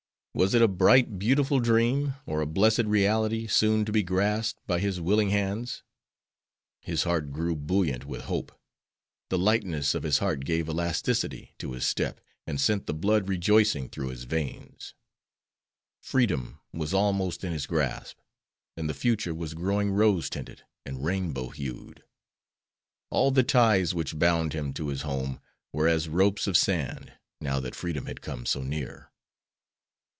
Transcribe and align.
Was 0.33 0.53
it 0.55 0.61
a 0.61 0.67
bright, 0.69 1.19
beautiful 1.19 1.59
dream, 1.59 2.13
or 2.25 2.39
a 2.39 2.45
blessed 2.47 2.85
reality 2.85 3.47
soon 3.47 3.83
to 3.83 3.91
be 3.91 4.01
grasped 4.01 4.65
by 4.65 4.79
his 4.79 5.01
willing 5.01 5.29
hands? 5.29 5.83
His 6.79 7.03
heart 7.03 7.33
grew 7.33 7.53
buoyant 7.53 8.05
with 8.05 8.21
hope; 8.21 8.57
the 9.29 9.37
lightness 9.37 9.93
of 9.93 10.03
his 10.03 10.19
heart 10.19 10.45
gave 10.45 10.69
elasticity 10.69 11.53
to 11.57 11.73
his 11.73 11.85
step 11.85 12.21
and 12.47 12.61
sent 12.61 12.87
the 12.87 12.93
blood 12.93 13.27
rejoicingly 13.27 13.89
through 13.89 14.07
his 14.07 14.23
veins. 14.23 14.93
Freedom 16.01 16.61
was 16.71 16.93
almost 16.93 17.43
in 17.43 17.51
his 17.51 17.65
grasp, 17.67 18.17
and 18.77 18.87
the 18.89 18.93
future 18.93 19.35
was 19.35 19.53
growing 19.53 19.91
rose 19.91 20.29
tinted 20.29 20.63
and 20.85 21.03
rainbow 21.03 21.49
hued. 21.49 22.05
All 23.09 23.31
the 23.31 23.43
ties 23.43 23.93
which 23.93 24.17
bound 24.17 24.53
him 24.53 24.71
to 24.75 24.87
his 24.87 25.01
home 25.01 25.41
were 25.73 25.89
as 25.89 26.07
ropes 26.07 26.47
of 26.47 26.55
sand, 26.55 27.11
now 27.41 27.59
that 27.59 27.75
freedom 27.75 28.05
had 28.05 28.21
come 28.21 28.45
so 28.45 28.63
near. 28.63 29.09